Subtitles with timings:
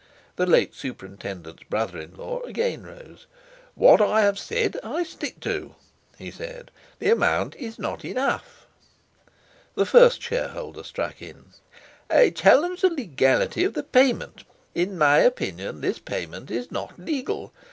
[0.35, 3.27] The late superintendent's brother in law again rose:
[3.75, 5.75] "What I have said I stick to,"
[6.17, 8.65] he said; "the amount is not enough!"
[9.75, 11.51] The first shareholder struck in:
[12.09, 14.43] "I challenge the legality of the payment.
[14.73, 17.53] In my opinion this payment is not legal.